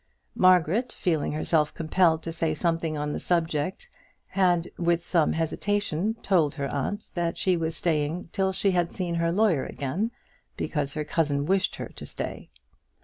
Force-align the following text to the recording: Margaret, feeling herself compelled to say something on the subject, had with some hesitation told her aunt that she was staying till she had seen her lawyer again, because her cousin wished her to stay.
Margaret, 0.33 0.91
feeling 0.91 1.31
herself 1.33 1.75
compelled 1.75 2.23
to 2.23 2.31
say 2.33 2.55
something 2.55 2.97
on 2.97 3.13
the 3.13 3.19
subject, 3.19 3.87
had 4.29 4.67
with 4.75 5.05
some 5.05 5.31
hesitation 5.33 6.15
told 6.23 6.55
her 6.55 6.67
aunt 6.69 7.11
that 7.13 7.37
she 7.37 7.55
was 7.55 7.75
staying 7.77 8.29
till 8.33 8.51
she 8.51 8.71
had 8.71 8.91
seen 8.91 9.13
her 9.13 9.31
lawyer 9.31 9.63
again, 9.63 10.09
because 10.57 10.93
her 10.93 11.05
cousin 11.05 11.45
wished 11.45 11.75
her 11.75 11.89
to 11.89 12.05
stay. 12.07 12.49